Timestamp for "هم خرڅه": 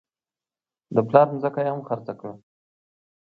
1.73-2.13